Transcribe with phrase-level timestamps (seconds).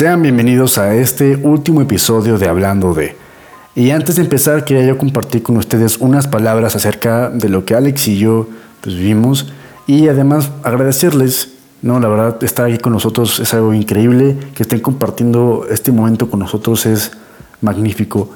[0.00, 3.16] Sean bienvenidos a este último episodio de Hablando de.
[3.74, 7.74] Y antes de empezar, quería yo compartir con ustedes unas palabras acerca de lo que
[7.74, 8.48] Alex y yo
[8.80, 9.52] pues, vivimos
[9.86, 11.52] y además agradecerles,
[11.82, 12.00] ¿no?
[12.00, 16.40] La verdad, estar aquí con nosotros es algo increíble, que estén compartiendo este momento con
[16.40, 17.12] nosotros es
[17.60, 18.30] magnífico.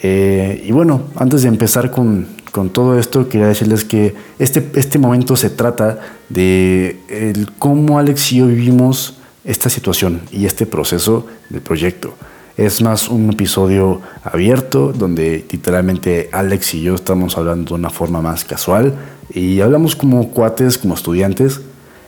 [0.00, 5.00] Eh, y bueno, antes de empezar con, con, todo esto, quería decirles que este, este
[5.00, 5.98] momento se trata
[6.28, 9.17] de el cómo Alex y yo vivimos
[9.48, 12.12] esta situación y este proceso del proyecto.
[12.58, 18.20] Es más un episodio abierto donde literalmente Alex y yo estamos hablando de una forma
[18.20, 18.94] más casual
[19.32, 21.62] y hablamos como cuates, como estudiantes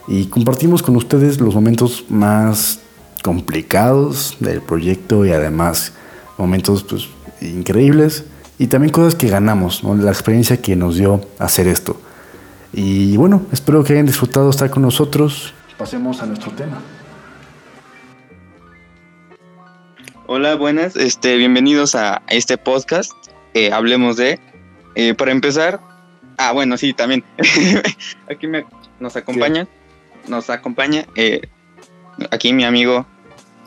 [0.06, 2.80] y compartimos con ustedes los momentos más
[3.22, 5.94] complicados del proyecto y además
[6.36, 7.08] momentos pues,
[7.40, 8.24] increíbles
[8.58, 11.98] y también cosas que ganamos, la experiencia que nos dio hacer esto.
[12.74, 15.54] Y bueno, espero que hayan disfrutado estar con nosotros.
[15.78, 16.82] Pasemos a nuestro tema.
[20.32, 23.10] Hola, buenas, este, bienvenidos a este podcast.
[23.52, 24.38] Eh, hablemos de.
[24.94, 25.80] Eh, para empezar,
[26.38, 27.24] ah, bueno, sí, también.
[28.30, 28.64] aquí me,
[29.00, 29.66] nos acompaña,
[30.28, 31.40] nos acompaña eh,
[32.30, 33.06] aquí mi amigo.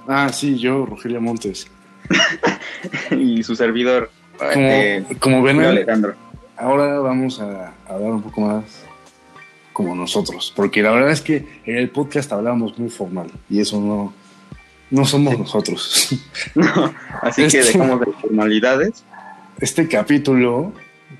[0.08, 1.68] Ah, sí, yo, Rogelio Montes.
[3.12, 4.10] y su servidor.
[4.38, 6.16] Como, como ven, Alejandro.
[6.56, 8.64] ahora vamos a hablar un poco más
[9.74, 13.82] como nosotros, porque la verdad es que en el podcast hablábamos muy formal y eso
[13.82, 14.14] no,
[14.92, 16.10] no somos nosotros.
[17.22, 19.04] así que este dejamos de formalidades.
[19.60, 20.74] Este capítulo,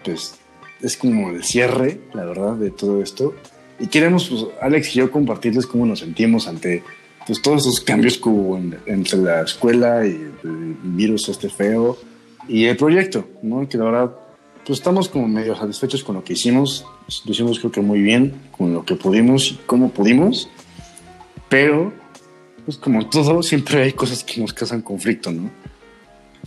[0.04, 0.36] pues,
[0.82, 3.34] es como el cierre, la verdad, de todo esto.
[3.80, 6.84] Y queremos, pues, Alex y yo compartirles cómo nos sentimos ante
[7.26, 10.12] pues, todos esos cambios que hubo entre la escuela y
[10.44, 11.98] el virus este feo
[12.48, 13.68] y el proyecto, ¿no?
[13.68, 14.12] Que la verdad,
[14.66, 16.86] pues estamos como medio satisfechos con lo que hicimos.
[17.26, 20.50] Lo hicimos creo que muy bien, con lo que pudimos y cómo pudimos.
[21.50, 21.94] Pero
[22.66, 25.52] pues como todo, siempre hay cosas que nos causan conflicto, ¿no?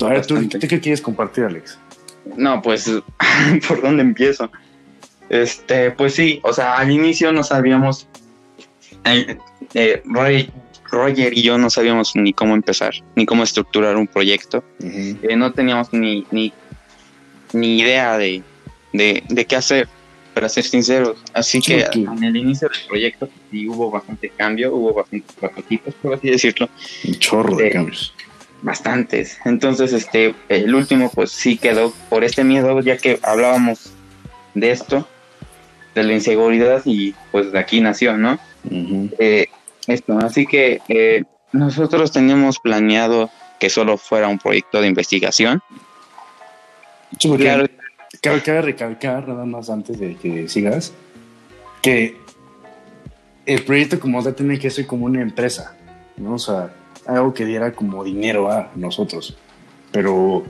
[0.01, 1.79] A ver, ¿tú, qué quieres compartir, Alex?
[2.37, 2.91] No, pues,
[3.69, 4.51] ¿por dónde empiezo?
[5.29, 8.07] Este, pues sí, o sea, al inicio no sabíamos,
[9.05, 9.39] eh,
[9.75, 10.03] eh,
[10.91, 14.63] Roger y yo no sabíamos ni cómo empezar, ni cómo estructurar un proyecto.
[14.81, 16.53] Eh, no teníamos ni, ni,
[17.53, 18.43] ni idea de,
[18.93, 19.89] de, de, qué hacer
[20.37, 21.17] para ser sinceros.
[21.33, 26.13] Así que en el inicio del proyecto sí hubo bastante cambio, hubo bastantes prototipos, por
[26.13, 26.69] así decirlo.
[27.05, 28.13] Un chorro de, cambios.
[28.61, 29.39] Bastantes.
[29.47, 33.95] Entonces, este, el último, pues sí quedó por este miedo, ya que hablábamos
[34.53, 35.09] de esto,
[35.95, 38.39] de la inseguridad, y pues de aquí nació, ¿no?
[39.19, 39.47] Eh,
[39.87, 45.63] esto, así que eh, nosotros teníamos planeado que solo fuera un proyecto de investigación.
[47.39, 47.65] claro,
[48.21, 50.93] Cabe, cabe recalcar, nada más antes de que sigas,
[51.83, 52.17] que
[53.47, 55.77] el proyecto como tal tiene que ser como una empresa,
[56.17, 56.35] ¿no?
[56.35, 56.73] O sea,
[57.07, 59.37] algo que diera como dinero a nosotros.
[59.93, 60.45] Pero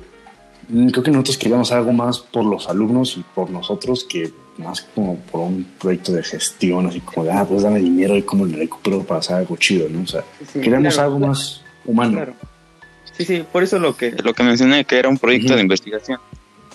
[0.68, 5.16] creo que nosotros queríamos algo más por los alumnos y por nosotros que más como
[5.16, 8.56] por un proyecto de gestión, así como de, ah, pues dame dinero y cómo le
[8.56, 10.02] recupero para hacer algo chido, ¿no?
[10.02, 12.26] O sea, queríamos algo más humano.
[13.16, 16.18] Sí, sí, por eso lo que, lo que mencioné, que era un proyecto de investigación.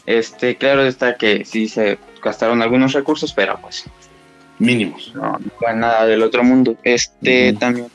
[0.05, 3.85] Este, claro está que sí se gastaron algunos recursos, pero pues
[4.59, 5.11] mínimos.
[5.15, 6.77] No, no fue nada del otro mundo.
[6.83, 7.87] Este también.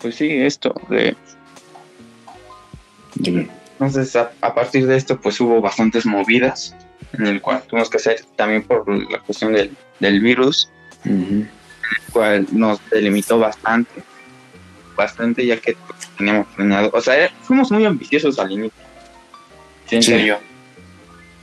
[0.00, 1.16] Pues sí, esto de.
[3.80, 6.74] Entonces, a, partir de esto, pues hubo bastantes movidas
[7.12, 10.70] en el cual tuvimos que hacer también por la cuestión del, del virus,
[11.04, 14.02] en el cual nos delimitó bastante,
[14.96, 15.76] bastante, ya que
[16.16, 16.90] teníamos planeado.
[16.92, 18.82] O sea, fuimos muy ambiciosos al inicio.
[19.86, 20.30] Sí, sí.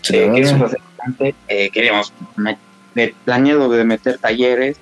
[0.09, 2.13] Eh, queríamos hacer bastante, eh, queríamos
[3.25, 4.77] planeado de meter talleres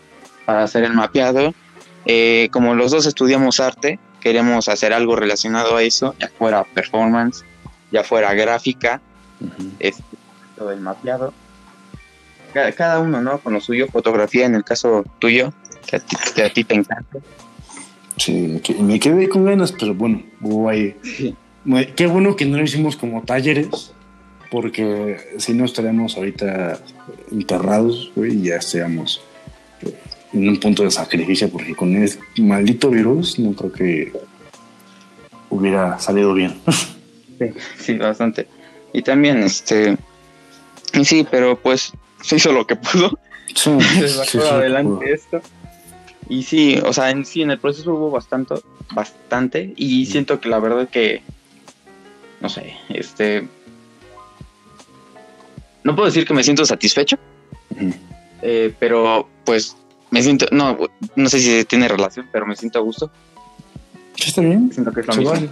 [0.45, 1.53] para hacer el mapeado.
[2.05, 7.43] Eh, como los dos estudiamos arte, queremos hacer algo relacionado a eso, ya fuera performance,
[7.91, 9.01] ya fuera gráfica,
[10.55, 11.33] todo el mapeado.
[12.53, 13.39] Cada, uno, ¿no?
[13.39, 15.53] Con lo suyo, fotografía en el caso tuyo,
[15.85, 15.97] que
[16.43, 17.19] a ti, te encanta.
[18.17, 20.23] Sí, me quedé con ganas, pero bueno,
[20.69, 20.95] ahí.
[21.97, 23.93] Qué bueno que no lo hicimos como talleres,
[24.55, 26.79] porque si no estaríamos ahorita
[27.29, 29.21] enterrados, güey, y ya estaríamos
[30.31, 34.13] en un punto de sacrificio, porque con el maldito virus no creo que
[35.49, 36.55] hubiera salido bien.
[37.37, 38.47] Sí, sí, bastante.
[38.93, 39.97] Y también, este,
[41.03, 41.91] sí, pero pues
[42.21, 43.19] se hizo lo que pudo.
[43.53, 43.71] Sí,
[44.25, 45.41] se adelante esto.
[46.29, 48.55] Y sí, o sea, en sí, en el proceso hubo bastante,
[48.93, 51.23] bastante, y siento que la verdad que,
[52.39, 53.49] no sé, este,
[55.85, 57.17] no puedo decir que me siento satisfecho,
[58.41, 59.77] eh, pero pues
[60.09, 60.77] me siento, no,
[61.15, 63.11] no sé si tiene relación, pero me siento a gusto.
[64.15, 64.71] Sí, está bien.
[64.73, 65.49] Siento que es lo mismo.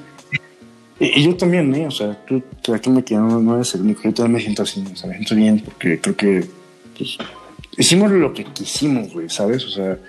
[0.99, 1.85] Y, yo también, ¿eh?
[1.85, 2.41] O sea, tú,
[2.73, 4.01] aquí me quedo, no, no eres el único.
[4.03, 6.45] Yo también me siento así, o sea, me siento bien porque creo que
[6.97, 7.17] pues,
[7.77, 9.63] hicimos lo que quisimos, güey, ¿sabes?
[9.65, 9.99] O sea,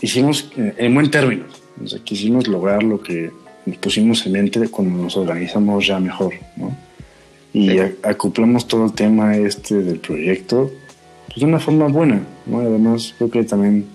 [0.00, 1.44] hicimos eh, en buen término.
[1.82, 3.30] O sea, quisimos lograr lo que
[3.66, 6.76] nos pusimos en mente cuando nos organizamos ya mejor, ¿no?
[7.54, 10.70] Y acoplamos todo el tema este del proyecto
[11.26, 12.60] pues, de una forma buena, ¿no?
[12.60, 13.86] Además, creo que también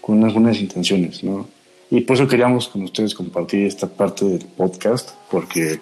[0.00, 1.46] con unas buenas intenciones, ¿no?
[1.90, 5.80] Y por eso queríamos con ustedes compartir esta parte del podcast, porque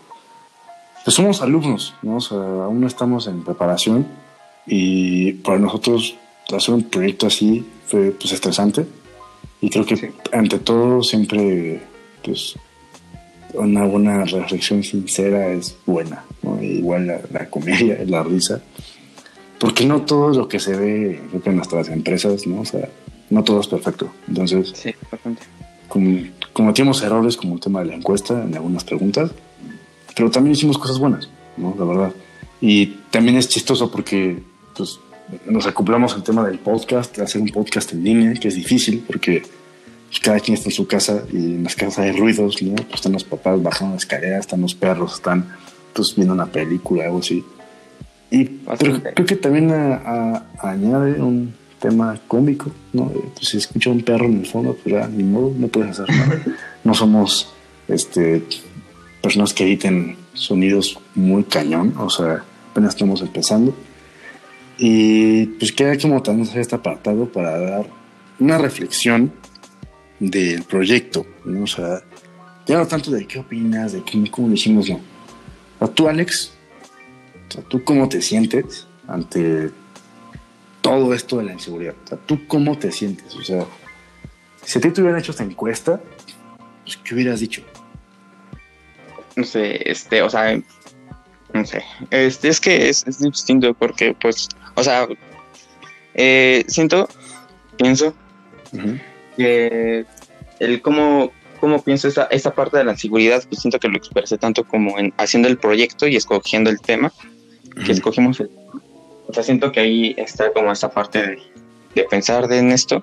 [1.05, 2.17] pues somos alumnos, ¿no?
[2.17, 4.07] O sea, aún no estamos en preparación
[4.67, 6.17] y para nosotros
[6.55, 8.87] hacer un proyecto así fue pues estresante
[9.61, 11.81] y creo que ante todo siempre
[12.25, 12.57] pues
[13.55, 16.63] una buena reflexión sincera es buena, ¿no?
[16.63, 18.63] igual la, la comedia, la risa,
[19.59, 22.63] porque no todo lo que se ve en nuestras empresas, ¿no?
[22.63, 22.89] O sea,
[23.29, 24.11] no todo es perfecto.
[24.27, 24.95] Entonces, sí,
[26.53, 29.31] cometimos errores como el tema de la encuesta en algunas preguntas,
[30.17, 31.75] pero también hicimos cosas buenas, ¿no?
[31.79, 32.13] La verdad.
[32.61, 34.43] Y también es chistoso porque
[34.77, 34.99] pues,
[35.47, 39.43] nos acoplamos al tema del podcast, hacer un podcast en línea, que es difícil porque
[40.19, 42.75] cada quien está en su casa y en las casas hay ruidos, ¿no?
[42.75, 45.47] Pues están los papás bajando la escalera, están los perros, están
[45.95, 47.45] pues, viendo una película, algo así.
[48.31, 53.07] Y creo que también añade un tema cómico, ¿no?
[53.35, 56.15] Pues si escucha un perro en el fondo, pues ya ni modo, no puedes hacer
[56.15, 56.43] nada.
[56.83, 57.53] No somos
[57.89, 58.43] este,
[59.21, 63.75] personas que editen sonidos muy cañón, o sea, apenas estamos empezando.
[64.79, 67.87] Y pues queda como también hacer este apartado para dar
[68.39, 69.31] una reflexión
[70.21, 71.65] del proyecto, ¿no?
[71.65, 72.03] O sea,
[72.67, 75.01] ya no tanto de qué opinas, de cómo, lo hicimos, no.
[75.81, 76.53] O tú, Alex,
[77.49, 79.71] o sea, ¿tú cómo te sientes ante
[80.83, 81.95] todo esto de la inseguridad?
[82.05, 83.35] O sea, ¿tú cómo te sientes?
[83.35, 83.65] O sea,
[84.63, 86.01] si a ti te hubieran hecho esta encuesta,
[86.85, 87.63] pues, ¿qué hubieras dicho?
[89.37, 90.61] No sé, este, o sea,
[91.55, 91.83] no sé.
[92.11, 95.09] Este, es que es, distinto porque, pues, o sea,
[96.15, 97.09] eh, siento,
[97.79, 98.15] pienso
[99.41, 100.05] que
[100.59, 104.37] el cómo, cómo pienso esa, esa parte de la inseguridad, pues siento que lo expresé
[104.37, 107.11] tanto como en haciendo el proyecto y escogiendo el tema
[107.87, 108.41] que escogimos.
[108.41, 111.39] o sea, siento que ahí está como esa parte
[111.95, 113.03] de, pensar en esto.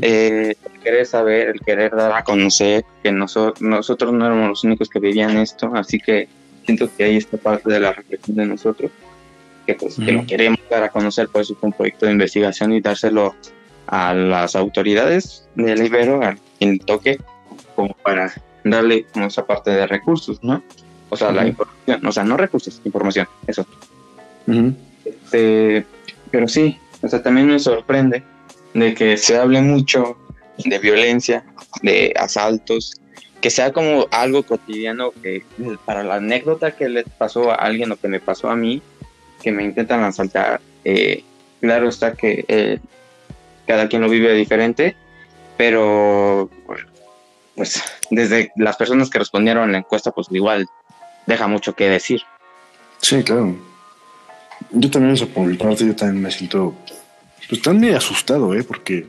[0.00, 4.88] Eh, el querer saber, el querer dar a conocer que nosotros no éramos los únicos
[4.88, 6.26] que vivían esto, así que
[6.64, 8.90] siento que ahí está parte de la reflexión de nosotros,
[9.66, 12.80] que pues que lo queremos dar a conocer, por eso un proyecto de investigación y
[12.80, 13.34] dárselo
[13.90, 16.20] a las autoridades del Ibero,
[16.58, 17.18] quien toque,
[17.74, 18.32] como para
[18.64, 20.62] darle como esa parte de recursos, ¿no?
[21.08, 23.66] O sea, la información, o sea, no recursos, información, eso.
[25.04, 25.84] este,
[26.30, 28.22] pero sí, o sea, también me sorprende
[28.74, 30.16] de que se hable mucho
[30.58, 31.44] de violencia,
[31.82, 33.00] de asaltos,
[33.40, 35.42] que sea como algo cotidiano que
[35.84, 38.82] para la anécdota que le pasó a alguien o que me pasó a mí,
[39.42, 41.24] que me intentan asaltar, eh,
[41.60, 42.78] claro está que eh,
[43.70, 44.96] cada quien lo vive diferente,
[45.56, 46.50] pero
[47.54, 47.80] pues
[48.10, 50.66] desde las personas que respondieron a la encuesta, pues igual
[51.24, 52.20] deja mucho que decir.
[53.00, 53.54] Sí, claro.
[54.72, 56.74] Yo también, eso por mi parte, yo también me siento
[57.48, 58.64] pues tan medio asustado, ¿eh?
[58.64, 59.06] Porque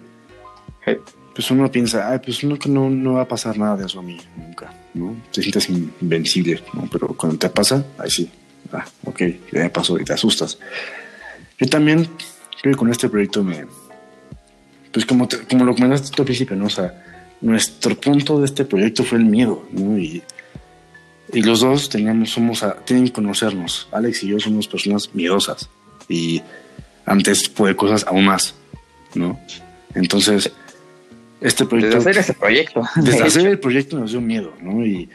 [1.34, 4.04] pues uno piensa, ay, pues que no, no va a pasar nada de eso a
[4.04, 5.16] mí, nunca, ¿no?
[5.34, 6.88] Te sientes invencible, ¿no?
[6.92, 8.30] Pero cuando te pasa, ahí sí,
[8.72, 9.22] ah, ok,
[9.52, 10.60] ya me pasó y te asustas.
[11.58, 12.08] Yo también
[12.62, 13.66] creo que con este proyecto me,
[14.92, 16.66] pues como, como lo comentaste al principio, ¿no?
[16.66, 17.04] O sea,
[17.42, 19.98] nuestro punto de este proyecto fue el miedo, ¿no?
[19.98, 20.22] Y
[21.34, 23.88] y los dos teníamos, somos a, tienen que conocernos.
[23.92, 25.70] Alex y yo somos personas miedosas
[26.10, 26.42] y
[27.06, 28.56] antes fue cosas aún más,
[29.16, 29.40] ¿no?
[29.96, 30.52] Entonces,
[31.40, 31.98] este proyecto.
[31.98, 32.84] Desde hacer ese proyecto.
[32.98, 34.86] Desde hacer el proyecto nos dio miedo, ¿no?
[34.86, 35.10] Y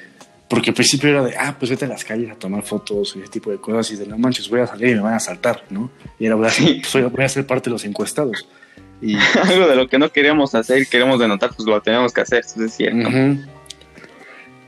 [0.49, 3.21] porque al principio era de, ah, pues vete a las calles a tomar fotos y
[3.21, 5.21] ese tipo de cosas y de no manches, voy a salir y me van a
[5.21, 5.91] saltar, ¿no?
[6.19, 8.49] Y era, voy a, voy a ser parte de los encuestados.
[9.01, 9.17] Y...
[9.43, 12.65] Algo de lo que no queríamos hacer, queremos denotar, pues lo teníamos que hacer, eso
[12.65, 13.09] es cierto.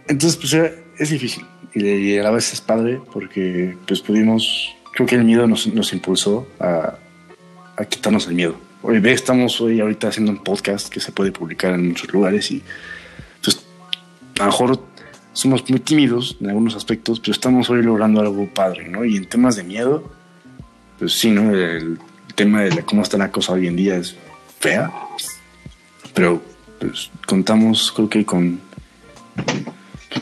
[0.07, 1.45] Entonces, pues era, es difícil
[1.75, 5.93] y, a la vez es padre porque pues pudimos, creo que el miedo nos, nos
[5.93, 6.95] impulsó a,
[7.77, 8.57] a, quitarnos el miedo.
[8.83, 12.51] Hoy ve, estamos hoy ahorita haciendo un podcast que se puede publicar en muchos lugares
[12.51, 12.63] y
[13.43, 13.65] pues
[14.39, 14.81] a lo mejor
[15.33, 19.05] somos muy tímidos en algunos aspectos, pero estamos hoy logrando algo padre, ¿no?
[19.05, 20.11] Y en temas de miedo,
[20.99, 21.53] pues sí, ¿no?
[21.55, 21.99] El,
[22.39, 24.15] tema de cómo está la cosa hoy en día es
[24.61, 24.93] fea,
[26.15, 26.41] pero
[26.79, 28.61] pues contamos creo que con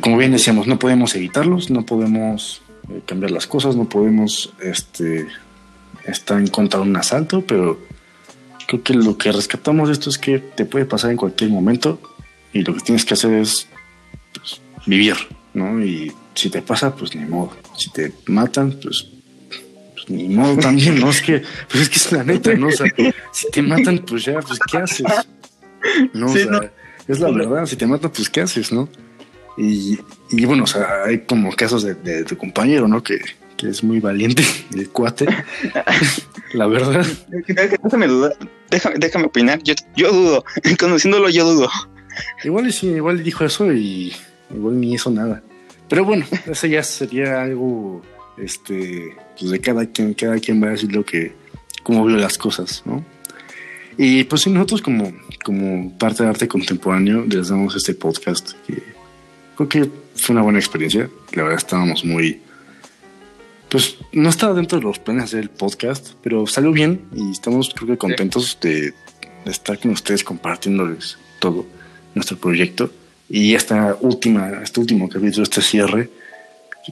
[0.01, 5.27] como bien decíamos, no podemos evitarlos, no podemos eh, cambiar las cosas, no podemos este,
[6.07, 7.79] estar en contra de un asalto, pero
[8.67, 12.01] creo que lo que rescatamos de esto es que te puede pasar en cualquier momento
[12.55, 13.69] y lo que tienes que hacer es
[14.87, 15.17] vivir,
[15.53, 15.85] ¿no?
[15.85, 17.53] Y si te pasa, pues ni modo.
[17.77, 19.07] Si te matan, pues,
[20.07, 21.11] pues ni modo también, ¿no?
[21.11, 22.69] Es que, pues es que es la neta, ¿no?
[22.69, 22.87] O sea,
[23.33, 25.07] si te matan, pues ya, pues ¿qué haces?
[26.13, 26.73] No, o sea,
[27.09, 28.89] es la verdad, si te matan, pues ¿qué haces, no?
[29.57, 29.99] Y,
[30.31, 33.03] y bueno, o sea, hay como casos de, de tu compañero, ¿no?
[33.03, 33.21] Que,
[33.57, 34.43] que es muy valiente,
[34.75, 35.27] el cuate.
[36.53, 37.07] la verdad.
[37.83, 38.37] Déjame dudar,
[38.71, 39.63] déjame, déjame opinar.
[39.63, 40.45] Yo, yo dudo,
[40.79, 41.71] conociéndolo, yo dudo.
[42.45, 44.15] Igual sí, igual dijo eso y
[44.55, 45.43] igual ni hizo nada.
[45.89, 48.03] Pero bueno, eso ya sería algo,
[48.39, 51.33] este, pues de cada quien, cada quien va a decir lo que,
[51.83, 53.05] cómo vio las cosas, ¿no?
[53.99, 55.13] Y pues sí, nosotros como,
[55.43, 58.83] como parte de arte contemporáneo les damos este podcast que
[59.57, 61.09] creo que fue una buena experiencia.
[61.33, 62.41] La verdad estábamos muy,
[63.71, 67.89] pues no estaba dentro de los planes del podcast, pero salió bien y estamos creo
[67.89, 68.93] que contentos de,
[69.45, 71.67] de, estar con ustedes compartiéndoles todo
[72.15, 72.91] nuestro proyecto
[73.29, 76.11] y esta última, este último capítulo, este cierre,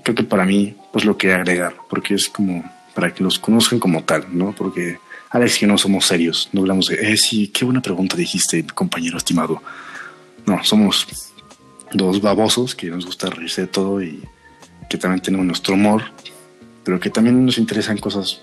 [0.00, 3.78] creo que para mí pues lo que agregar, porque es como para que los conozcan
[3.78, 4.52] como tal, ¿no?
[4.52, 4.98] Porque
[5.30, 9.18] Alex y no somos serios, no hablamos de, eh, sí, qué buena pregunta dijiste, compañero
[9.18, 9.60] estimado.
[10.46, 11.32] No, somos
[11.92, 14.22] dos babosos que nos gusta reírse de todo y
[14.88, 16.02] que también tenemos nuestro humor
[16.84, 18.40] pero que también nos interesan cosas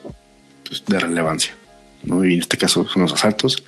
[0.68, 1.54] pues, de relevancia,
[2.04, 2.26] ¿no?
[2.26, 3.64] Y en este caso son los asaltos,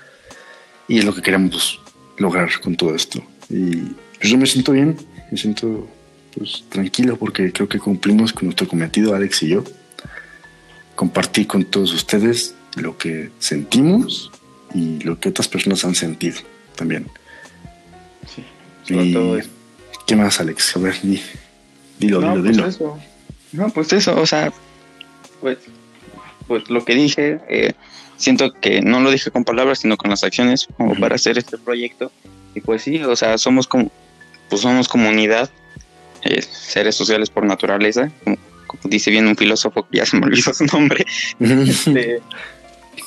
[0.87, 1.79] y es lo que queremos
[2.17, 3.23] lograr con todo esto.
[3.49, 3.75] Y
[4.17, 4.97] pues, yo me siento bien,
[5.31, 5.87] me siento
[6.35, 9.63] pues, tranquilo porque creo que cumplimos con nuestro cometido, Alex y yo.
[10.95, 14.31] Compartir con todos ustedes lo que sentimos
[14.73, 16.39] y lo que otras personas han sentido
[16.75, 17.07] también.
[18.27, 18.43] Sí,
[18.93, 19.37] y, todo
[20.05, 20.75] ¿Qué más, Alex?
[20.75, 20.95] A ver,
[21.99, 22.99] dilo, no, dilo, pues dilo.
[23.53, 24.51] No, pues eso, o sea,
[25.39, 25.59] pues,
[26.47, 27.73] pues lo que dije, eh,
[28.17, 31.57] siento que no lo dije con palabras, sino con las acciones, como para hacer este
[31.57, 32.11] proyecto.
[32.55, 33.91] Y pues sí, o sea, somos como,
[34.49, 35.49] pues somos comunidad,
[36.25, 38.37] eh, seres sociales por naturaleza, como,
[38.85, 41.05] dice bien un filósofo que ya se me olvidó su nombre.
[41.39, 42.21] este,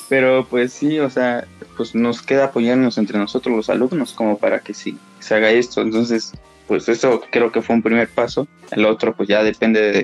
[0.09, 4.59] pero pues sí, o sea, pues nos queda apoyarnos entre nosotros los alumnos como para
[4.59, 5.81] que sí se haga esto.
[5.81, 6.33] Entonces,
[6.67, 8.47] pues eso creo que fue un primer paso.
[8.71, 10.03] El otro pues ya depende de,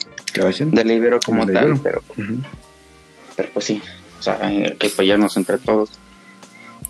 [0.65, 2.01] del libro como tal, pero,
[3.35, 3.81] pero pues sí,
[4.19, 5.91] o sea, hay que apoyarnos entre todos.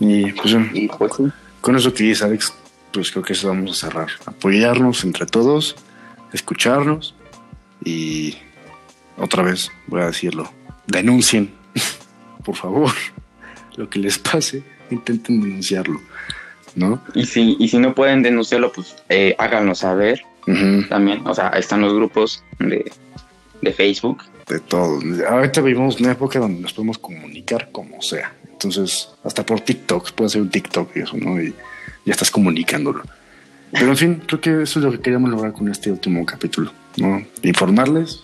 [0.00, 0.56] Y pues,
[0.98, 1.12] pues
[1.60, 2.52] con eso que dice Alex,
[2.92, 4.08] pues creo que eso vamos a cerrar.
[4.26, 5.76] Apoyarnos entre todos,
[6.34, 7.14] escucharnos
[7.84, 8.36] y
[9.16, 10.50] otra vez voy a decirlo,
[10.86, 11.54] denuncien,
[12.44, 12.92] por favor,
[13.76, 16.00] lo que les pase, intenten denunciarlo.
[16.74, 17.00] ¿no?
[17.14, 20.22] Y si, y si no pueden denunciarlo, pues eh, háganlo saber
[20.88, 21.26] también.
[21.26, 22.90] O sea, están los grupos de,
[23.62, 24.24] de Facebook.
[24.48, 25.00] De todo.
[25.28, 28.34] Ahorita vivimos una época donde nos podemos comunicar como sea.
[28.50, 31.40] Entonces, hasta por TikTok, puede ser un TikTok y eso, ¿no?
[31.40, 31.54] Y
[32.04, 33.02] ya estás comunicándolo.
[33.74, 36.72] Pero en fin, creo que eso es lo que queríamos lograr con este último capítulo,
[36.96, 37.24] ¿no?
[37.42, 38.22] Informarles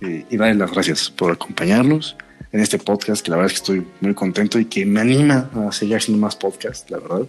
[0.00, 2.16] y darles las gracias por acompañarnos
[2.52, 5.50] en este podcast, que la verdad es que estoy muy contento y que me anima
[5.54, 7.26] a seguir haciendo más podcasts, la verdad.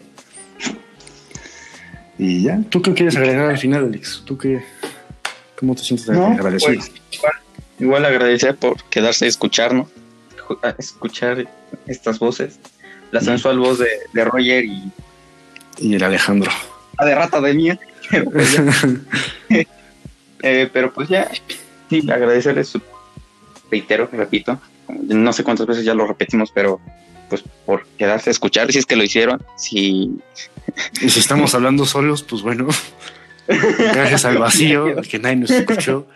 [2.17, 4.23] Y ya, ¿tú qué quieres agregar al final, Alex?
[4.25, 4.63] ¿Tú qué,
[5.57, 6.73] cómo te sientes agradecido?
[6.75, 6.91] Pues,
[7.79, 9.87] igual, agradecer por quedarse a escucharnos,
[10.61, 11.47] a escuchar
[11.87, 12.59] estas voces.
[13.11, 14.91] La sensual voz de, de, Roger y...
[15.77, 16.51] Y el Alejandro.
[16.99, 17.79] La de rata de mía.
[18.09, 18.61] pero, pues
[20.41, 21.29] eh, pero pues ya,
[21.89, 22.77] sí, agradecerles,
[23.71, 26.79] reitero, repito, no sé cuántas veces ya lo repetimos, pero
[27.29, 30.19] pues por quedarse a escuchar, si es que lo hicieron, si...
[31.01, 32.67] Y si estamos hablando solos, pues bueno,
[33.47, 36.07] gracias al vacío, que nadie nos escuchó.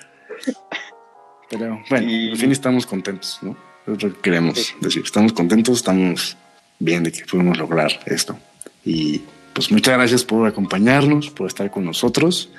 [1.50, 3.58] Pero bueno, al fin estamos contentos, ¿no?
[3.88, 5.04] Es lo que queremos decir.
[5.04, 6.38] Estamos contentos, estamos
[6.80, 8.38] bien de que pudimos lograr esto.
[8.86, 9.22] Y
[9.58, 12.52] pues muchas gracias por acompañarnos, por estar con nosotros.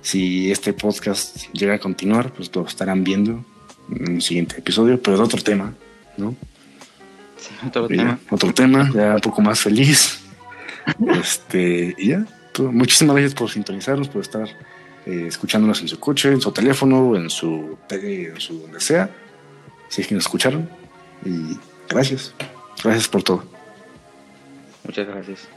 [0.00, 3.44] Si este podcast llega a continuar, pues lo estarán viendo
[3.90, 5.74] en un siguiente episodio, pero de otro tema,
[6.16, 6.34] ¿no?
[7.66, 8.18] otro tema.
[8.30, 10.22] otro tema, ya un poco más feliz.
[11.20, 12.24] este, y ya,
[12.58, 14.48] muchísimas gracias por sintonizarnos, por estar
[15.04, 19.10] eh, escuchándonos en su coche, en su teléfono, en su, en su donde sea.
[19.90, 20.70] Si es que nos escucharon.
[21.22, 22.32] Y gracias.
[22.82, 23.44] Gracias por todo.
[24.86, 25.48] Muchas gracias.